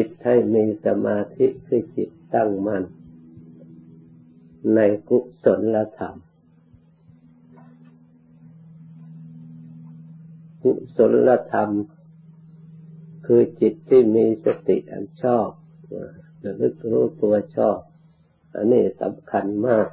[0.00, 2.84] จิตให้มีสมาธิคือจิตตั้งมัน่น
[4.74, 6.14] ในกุศลธรรม
[10.62, 10.98] กุศ
[11.28, 11.70] ลธรรม
[13.26, 15.48] คือจิตที่มีสติอันชอบ
[16.44, 17.78] ระลึกรู้ตัวชอบ
[18.54, 19.86] อันนี้สำคัญมาก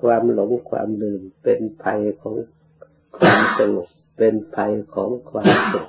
[0.00, 2.36] ความหลงความลืมเป็นภัยของ
[3.18, 3.88] ความสงบ
[4.18, 5.88] เป็นภัยของความสุข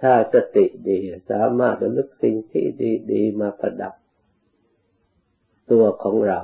[0.00, 0.98] ถ้าสติดี
[1.30, 2.64] สามารถระลึกสิ่งที่
[3.12, 3.94] ดีๆมาประดับ
[5.70, 6.40] ตัวของเรา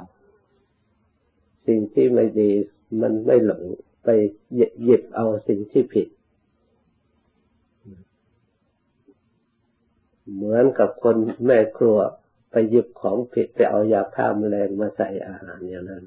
[1.66, 2.51] สิ่งที่ไม่ดี
[3.01, 3.62] มันไม่หลง
[4.05, 4.09] ไป
[4.84, 6.09] หยิบเอาสิ่งที่ผิด
[10.34, 11.98] เหมือนกับคนแม่ครัว
[12.51, 16.04] ไปหยิบของผิดไปเอายาฆ่าแมลงมาใส่อาหารอย่างนั้น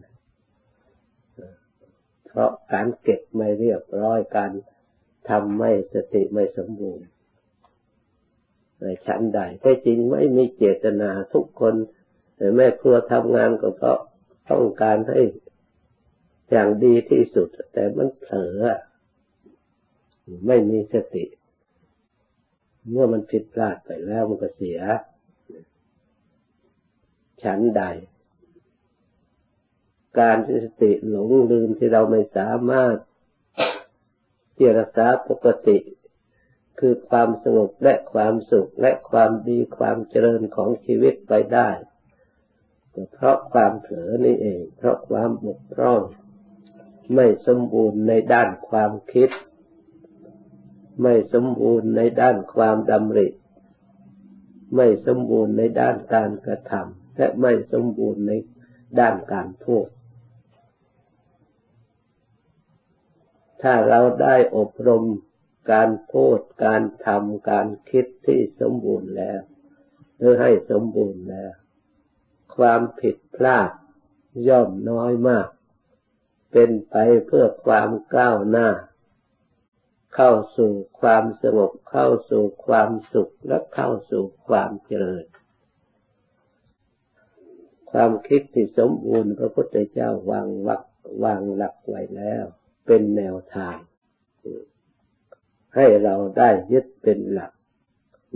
[2.28, 4.52] เพราะการเก็บไม่เรียบร้อยการ
[5.30, 7.08] ทำไม่สติไม่สมบูรณ์
[9.06, 11.74] ฉันใดแต่จริงไม่มีเจตนาทุกคน
[12.56, 14.00] แม่ครัวทำงานก็เพราะ
[14.50, 15.22] ต้องการให้
[16.50, 18.62] อย่างดีที่สุด แต่มันเผลอ
[20.48, 21.26] ไม่มีสติ
[22.92, 24.80] เมื่อมันผิดพลาดไปแล้วมันก็เสีย
[27.44, 27.84] ฉันใด
[30.20, 32.96] การที่สติหลงลืมที่เราไม่สามารถ
[34.56, 35.78] เจรษาปกติ
[36.80, 41.70] คือความสงบและความสุขและความดีความเจริญของชีวิตไปได้
[42.94, 46.02] ก็เพราะความเผลอนี่เอง เพราะความบกพร่อง
[47.16, 49.30] ไม่สมบูรณ์ในด้านความคิด
[51.02, 53.28] ไม่สมบูรณ์ในด้านความดำริ
[54.76, 58.32] ไม่สมบูรณ์ในด้านการกระทำและไม่สมบูรณ์ใน
[59.00, 59.88] ด้านการพูด
[63.62, 65.04] ถ้าเราได้อบรม
[65.72, 69.42] การพูดการทำการคิดที่สมบูรณ์แล้ว
[70.18, 71.54] หรือให้สมบูรณ์แล้ว
[72.56, 73.72] ความผิดพลาด
[74.48, 75.50] ย่อมน้อยมาก
[76.52, 76.96] เป็นไป
[77.28, 78.70] เพื่อความก้าวหน้า
[80.16, 80.72] เข้าสู่
[81.02, 85.26] ความสงบเข้าสู่ความสุขและเข้าสู่ความเจริญ
[87.92, 90.84] ความคิดที่สมบูรณ์พระพุทธเจ้าวางวัก
[91.24, 92.44] วางหลักไว้แล้ว
[92.86, 93.78] เป็นแนวทาง
[95.76, 97.52] ให้เราได้ยึดเป็นหลัก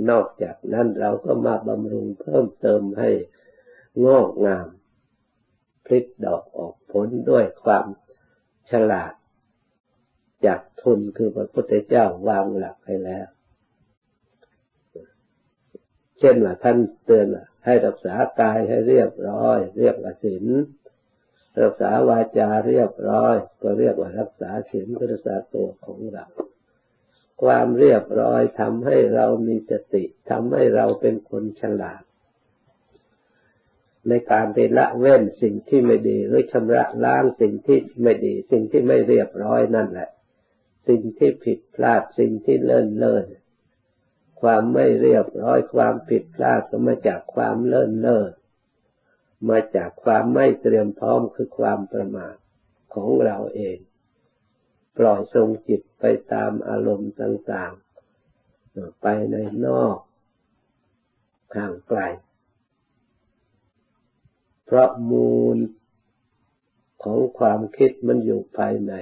[0.09, 3.09] นอกจากนั้นเราก็มาบำรุงเพิ่มเติมให้
[4.05, 4.67] งอกงาม
[5.85, 7.85] พลิกดอกออกผลด้วยความ
[8.71, 9.13] ฉลาด
[10.45, 13.27] จากทุนคือพระพุทธเจ้าวางหลักให้แล้ว
[16.19, 17.27] เช่นว่าท่านเตือน
[17.65, 20.45] ให้รักษากายให้เรียบร้อย เรียกว่าศีล
[21.61, 26.25] รักษาวาจาเรียบร้อย ก็เรียกว่ารักษาศีลรักษาตัวของเรา
[27.43, 32.03] ความเรียบร้อยทำให้เรามีสติทำให้เราเป็นคนฉลาด
[34.07, 40.09] ในการไปละเว้นสิ่งที่ไม่ดีหรือชำระล้างสิ่งที่ไม่ดี สิ่งที่ไม่เรียบร้อยนั่นแหละ
[40.87, 43.25] สิ่งที่ผิดพลาดสิ่งที่เลื่นเลื่น
[44.41, 48.31] ความไม่เรียบร้อยความผิดพลาดก็มาจากความเลื่นเล่อน
[49.49, 52.35] มาจากความไม่เตรียมพร้อมคือความประมาท
[52.93, 53.77] ของเราเอง
[54.97, 59.97] ปล่อยทรงจิตไปตามอารมณ์ต่างๆ ไปในนอก
[61.55, 61.99] ห่างไกล
[64.65, 65.57] เพราะมูล
[67.03, 68.93] ของความคิดมันอยู่ภายใน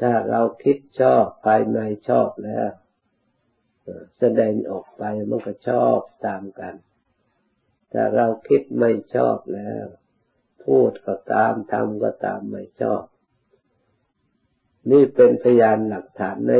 [0.00, 2.70] ถ้าเราคิดชอบภายในชอบแล้ว
[4.18, 6.74] แสดงออกไปมันก็ชอบตามกัน
[7.92, 9.86] ถ้าเราคิดไม่ชอบแล้ว
[10.64, 13.02] พูดก็ตามทำก็ตามไม่ชอบ
[14.90, 16.52] นี่เป็นพยานหลักฐานใน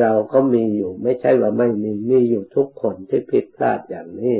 [0.00, 4.36] เราก็มีอยู่ ไม่ใช่ว่าไม่มีมีอยู่ทุกคนที่ผิดพลาดอย่างนี้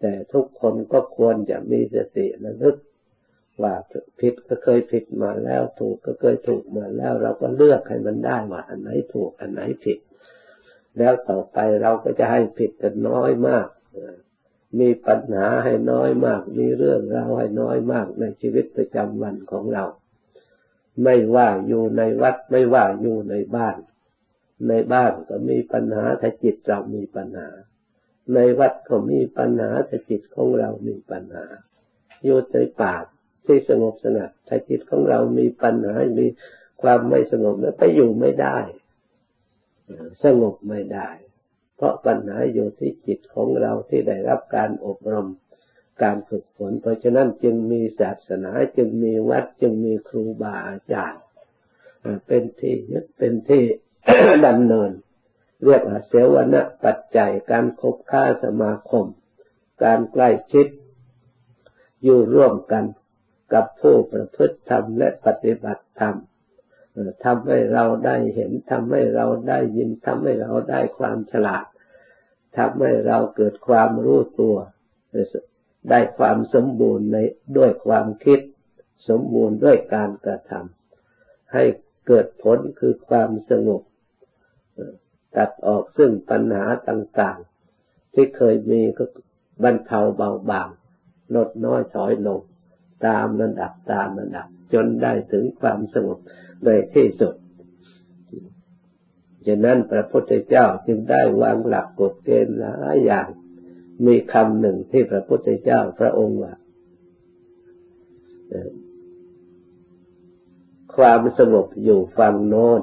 [0.00, 2.76] แต่ทุกคนก็ควรจะมีสติระลึก
[3.62, 3.74] ว่า
[4.20, 9.98] ผิดก็เคยผิดมาแล้วถูกก็เคยถูกมาแล้ว เราก็เลือกให้มันได้ว่าอันไหนถูกอันไหนผิด
[10.98, 13.66] แล้วต่อไปเราก็จะให้ผิดกันน้อยมาก
[14.78, 19.84] มีปัญหาให้น้อยมาก มีเรื่องราวให้น้อยมากในชีวิตประจำวันของเรา
[21.02, 23.76] ไม่ว่าอยู่ในวัดไม่ว่าอยู่ในบ้าน
[24.68, 27.48] ในบ้านก็มีปัญหาถ้าจิตเรามีปัญหา
[28.34, 31.44] ในวัดก็มีปัญหาถ้าจิตของเรามีปัญหา
[32.24, 32.94] อยู่ในป่า
[33.46, 36.26] ที่สงบสงัดถ้าจิตของเรามีปัญหา มี
[36.82, 38.58] ความไม่สงบแล้วไปอยู่ไม่ได้
[40.24, 41.08] สงบไม่ได้
[41.76, 45.28] เพราะปัญหาอยู่ที่จิตของเราที่ได้รับการอบรม
[46.02, 51.22] การฝึกฝน เพราะฉะนั้นจึงมีศาสนาจึงมีวัดจึงมีครูบาอาจารย์
[52.26, 53.64] เป็นที่ยึดเป็นที่
[54.46, 54.90] ดำเนิน
[55.64, 59.06] เรียกว่าเสวนาปัจจัยการคบค้าสมาคม
[59.82, 60.66] การใกล้ชิด
[62.02, 62.84] อยู่ร่วมกัน
[63.52, 66.16] กับผู้ประพฤติธรรมและปฏิบัติธรรม
[67.24, 71.64] ทำให้เราได้เห็นทำให้เราได้ยินทำให้เราได้ความฉลาด
[72.58, 74.56] ทำให้เราเกิดความรู้ตัว
[75.90, 77.16] ได้ความสมบูรณ์ใน
[77.56, 78.40] ด้วยความคิด
[79.08, 81.64] สมบูรณ์ด้วยการกระทำให้
[82.06, 83.82] เกิดผลคือความสงบ
[85.36, 89.04] ตัดออกซึ่งปัญหาต่างๆ ที่เคยมีก็
[89.62, 90.68] บรรเทาเบาบาง
[91.34, 92.40] ลดน้อยถอยลง
[93.06, 96.18] ตามระดับตามระดับ จนได้ถึงความสงบ
[96.64, 97.34] โดยที่สุด
[99.46, 103.28] ฉะนั้นพระพุทธเจ้าจึงได้วางหลักกฎเกณฑ์หลายอย่าง
[104.06, 106.54] มีคำหนึ่งที่พระพุทธเจ้าพระองค์ว่า
[110.96, 112.80] ความสงบอยู่ฝั่งโน้น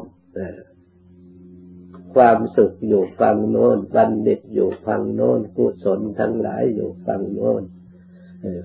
[2.15, 7.61] ความสุขอยู่ฝั่งโน้นบัณฑิตอยู่ฝั่งโน้นกุศลทั้งหลายอยู่ฝั่งโน้น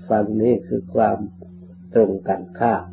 [0.09, 1.19] ฝั่งนี้คือความ
[1.95, 2.85] ตรงกันข้าม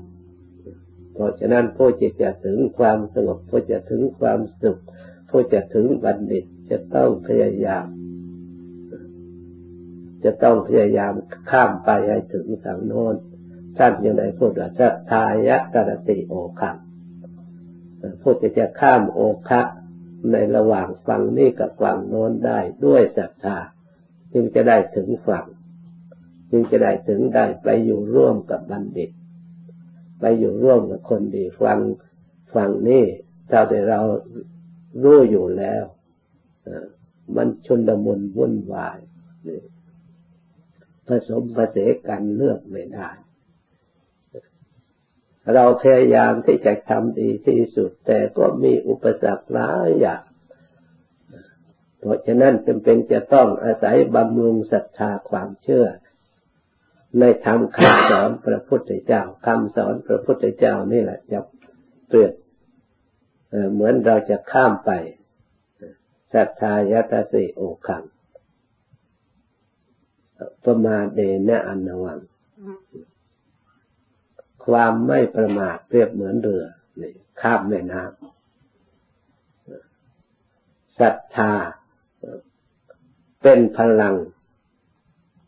[1.13, 4.81] เพราะฉะนั้นผู้จิตจะถึงความสงบผู้จะถึงความสุข
[5.29, 7.85] ผู้จะถึงบัณฑิตจะต้องพยายาม
[10.25, 11.13] จะต้องพยายาม
[11.49, 13.15] ข้ามไปให้ถึงทางโน้น
[13.77, 16.75] ท่านยังได้พูดว่าสัทธายะกรติโอคัง
[18.21, 19.19] ผู้จะจะข้ามโอ
[19.49, 19.61] คะ
[20.31, 23.57] ในระหว่างฝั่งนี้กับฝั่งโน้นได้ด้วยศรัทธา
[24.33, 25.45] จึงจะได้ถึงฝั่ง
[26.51, 29.09] จึงจะได้ถึงได้ไปอยู่ร่วมกับบัณฑิต
[30.19, 31.79] ไปอยู่ร่วมกับคนดีฟัง
[32.55, 33.03] ฟังนี่
[33.49, 33.99] เท่าที่เรา
[35.03, 35.83] รู้อยู่แล้ว
[37.35, 38.97] มันชนดมุนวุ่นวาย
[41.07, 43.09] ผสมผสานกันเลือกไม่ได้
[45.53, 50.23] เราพยายามที่จะทำดีที่สุด แต่ก็มีอุปสรรคหลายอย่าง
[51.99, 55.87] เพราะฉะนั้นจำเป็นจะต้องอาศัยบำรุงศรัทธาความเชื่อ
[57.19, 61.39] ในธรรมคำสอนพระพุทธเจ้าคำสอนพระพุทธเจ้านี่แหละจะ
[62.07, 62.33] เปรียบ
[63.73, 64.91] เหมือนเราจะข้ามไป
[66.33, 68.03] ศรัทธายาตาสิโอคัง
[70.65, 72.19] ประมาเดนะอันวัง
[74.65, 76.65] ความไม่ประมาทเปรียบเหมือนเรือ
[77.01, 78.25] นี่ข้ามแม่น้ำ
[80.99, 81.53] ศรัทธา
[83.41, 84.15] เป็นพลัง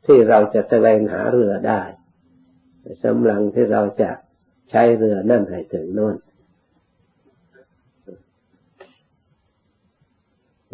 [0.06, 1.81] ที่เราจะแสวงหาเรือได้
[3.04, 4.12] สำหรับที่เราจะ
[4.69, 6.16] ใช้เรือนั่นให้ถึงโน่น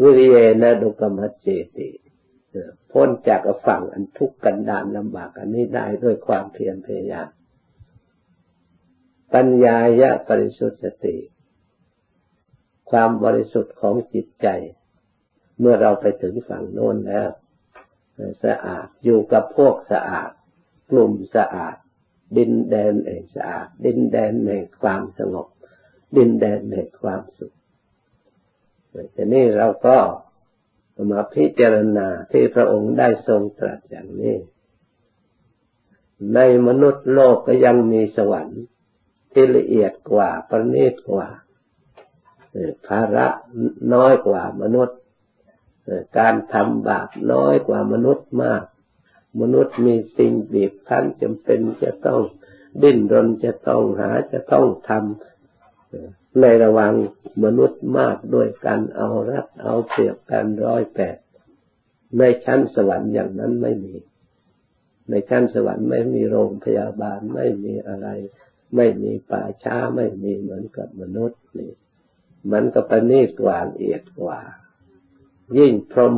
[0.02, 1.90] วิริยนะดุกรรมเจติ
[2.92, 7.30] พ้นจากฝั่งอันทุกข์กันดานลำบากอันนี้ได้ด้วยความเพียรพยายาม
[9.34, 11.18] ปัญญายะบริสุทธิสติ
[12.92, 14.48] ความบริสุทธิ์ของจิตใจ
[15.60, 17.30] เมื่อเราไปถึงฝั่งโน้นแล้ว
[18.46, 20.32] สะอาดอยู่กับพวกสะอาด
[20.92, 21.76] กลุ่มสะอาด
[22.38, 25.48] ดินแดนแห่งสะอาด ดินแดนแห่งความสงบ
[26.18, 27.54] ดินแดนแห่งความสุข
[29.14, 29.98] แต่นี่เราก็
[31.12, 34.36] มาพิจารณาที่พระองค์ได้ทรงตรัสอย่างนี้
[36.36, 38.64] ในมนุษย์โลกก็ยังมีสวรรค์
[39.34, 41.28] ที่ละเอียดกว่าประณีตกว่า
[42.88, 43.28] ภาระ
[43.94, 44.98] น้อยกว่ามนุษย์
[46.18, 48.64] การทำบาปน้อยกว่ามนุษย์มาก
[49.42, 52.22] มนุษย์มีสิ่งบีบคั้นจำเป็นจะต้อง
[52.82, 56.94] ดิ้นรนจะต้องหาจะต้องทำ ในระหวัง
[57.44, 61.18] มนุษย์มากด้วยการเอารัดเอาเปรียบกันร้อยแปด
[62.18, 63.96] ในชั้นสวรรค์อย่างนั้นไม่มี
[65.10, 68.08] ในชั้นสวรรค์ไม่มีโรงพยาบาลไม่มีอะไร
[68.76, 71.72] ไม่มีป่าช้าไม่มีเหมือนกับมนุษย์นี่
[72.52, 74.40] มันก็ประณีตกว่าละเอียดกว่า
[75.58, 76.16] ยิ่งพรหม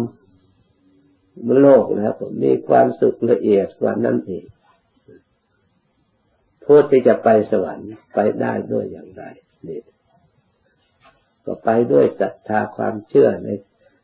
[1.60, 4.46] โลกแล้วมีความสุขละเอียดกว่านั้นเอง
[6.64, 9.24] ผู้ที่จะไปสวรรค์ไปได้ด้วยอย่างไร
[9.68, 9.80] นี่
[11.46, 13.48] ก็ไปด้วยศรัทธาความเชื่อใน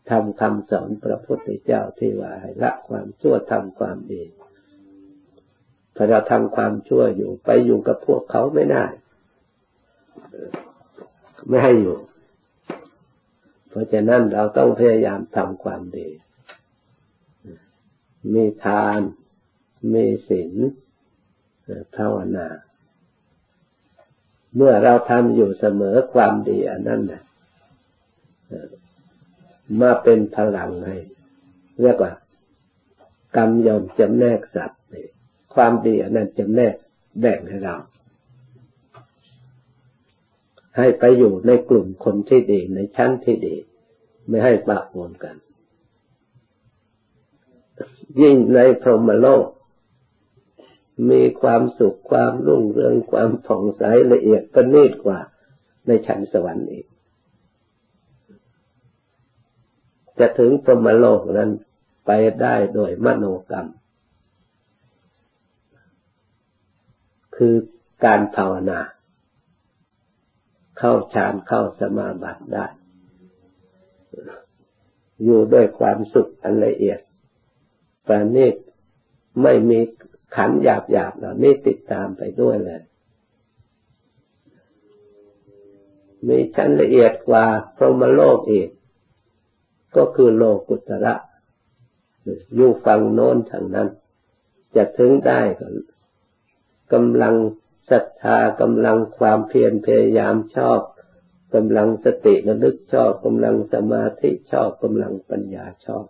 [0.10, 4.24] ทำคำสอนพระพุทธเจ้าที่ว่าให้ละความชั่วทำความดี
[5.96, 8.86] ถ้าเราทำความชั่วอยู่ไปอยู่กับพวกเขาไม่ได้
[11.48, 11.98] ไม่ให้อยู่
[13.70, 16.10] เพราะฉะนั้นเราต้องพยายามทำความดี
[18.34, 19.02] มีทาน
[19.94, 20.54] มีศีล
[21.96, 22.48] ภาวนา
[24.56, 27.24] เมื่อเราทำอยู่เสมอความดีอันนั้นนะ
[29.80, 30.98] มาเป็นพลังให้
[31.82, 32.14] เรียกว่า
[33.38, 34.82] กรรมยอมจำแนกสัตว์
[35.54, 36.76] ความดีอันนั้นจำแนก
[37.20, 37.76] แบ่งให้เรา
[40.78, 43.56] ให้ไปอยู่ในกลุ่มคนที่ดีในชั้นที่ดี
[44.28, 45.36] ไม่ให้ปะปนกัน
[48.22, 49.48] ยิ่งในพรหมโลก
[51.10, 55.20] มีความสุขความรุ่งเรืองความผ่องใสละเอียดประณีตกว่า
[55.88, 56.86] ในชั้นสวรรค์อีก
[60.20, 61.52] จะถึงพรหมโลกนั้น
[62.06, 63.68] ไปได้โดยมโนกรรม
[67.36, 67.56] คือ
[68.06, 68.80] การภาวนา
[70.78, 72.66] เข้าฌานเข้าสมาบัติได้
[75.24, 77.00] อยู่ด้วยความสุขอันละเอียด
[78.08, 78.56] ประณีต
[79.42, 79.80] ไม่มี
[80.36, 82.82] ขันหยาบหยาบเหล่านี้ติดตามไปด้วยเลย
[86.28, 87.46] มีชั้นละเอียดกว่า
[87.78, 88.70] พรหมโลกอีก
[89.96, 91.16] ก็คือโลกุตระ
[92.56, 93.90] อยู่ฝั่งโน้นทางนั้น
[94.76, 95.68] จะถึงได้ก็
[96.94, 97.36] กำลัง
[97.92, 100.80] ศรัทธากำลังความเพียรพยายามชอบ
[101.56, 106.06] กำลังสติระลึกชอบกำลังสมาธิชอบกำลังปัญญาชอบ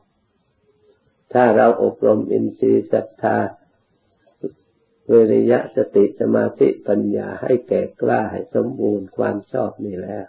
[1.34, 3.38] ถ้าเราอบรมอินทรีย์ศรัทธา
[5.10, 10.26] เวริยะสติสมาธิปัญญาให้แก่กล้าให้สมบูรณ์ความชอบนี่แล้ว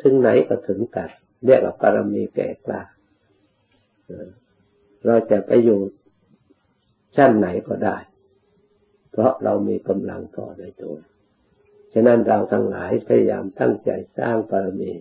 [0.00, 1.10] ถึงไหนก็ถึงกัน
[1.44, 2.82] เรียกว่าปรมีแก่กล้า
[5.06, 5.80] เราจะไปอยู่
[7.16, 7.96] ชั้นไหนก็ได้
[9.12, 10.96] เพราะเรามีกำลังพอในตัว
[11.92, 14.92] ฉะนั้นเราทั้งหลายพยายามตั้งใจสร้างปรมี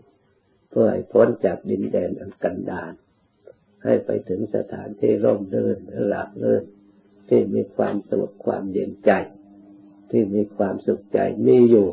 [0.69, 2.93] เพื่อให้พ้นจากดินแดนอันกันดาร
[3.83, 6.63] ให้ไปถึงสถานที่ร่มรื่นหลับรื่น
[7.29, 9.12] ที่มีความสงบความเย็นใจ
[10.12, 11.88] ที่มีความสุขใจมีอยู่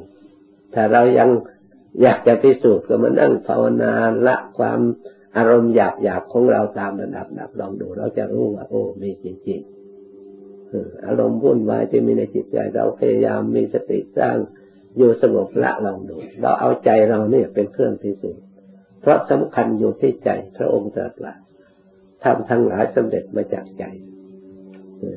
[0.75, 1.31] ถ้าเรายัง
[2.03, 3.93] อยากจะพิสูจน์ก็มานั่งภาวนา
[4.27, 4.81] ละความ
[5.37, 14.37] อารมณ์หยาบหยาบของเราตามระดับดับลองดูเราจะรู้ว่า โอ้มีจริงๆอารมณ์วุ่นวายที่มีในจิตใจเราพยายามมีสติสร้าง
[14.97, 18.45] อยู่สงบละลองดู เราเอาใจเราเนี่ยเป็นเครื่องพิสูจน์
[19.01, 21.35] เพราะสำคัญอยู่ที่ใจพระองค์ตรัสว่า
[22.25, 23.85] ทำทั้งหลายสำเร็จมาจากใจ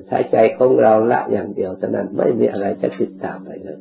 [0.09, 3.79] ถ้าใจของเราละอย่างเดียวเท่านั้นไม่มีอะไรจะติดตามไปเลย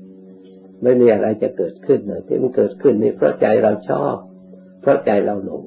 [0.82, 4.16] ไม่มีอะไรจะเกิดขึ้นเลยที่มันเกิดขึ้นนี่เพราะใจเราชอบ
[4.80, 5.64] เพราะใจเราหลง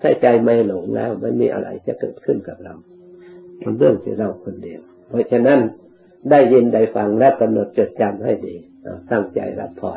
[0.00, 2.74] ถ้าใจไม่หลงแล้วไม่มีอะไรจะเกิดขึ้นกับเรา
[3.58, 5.60] เป็นเรื่องที่เราคนเดียว เพราะฉะนั้น
[6.30, 8.54] ได้ยินได้ฟังและกำหนดจดจำให้ดี
[9.10, 9.92] ตั้งใจรับพอ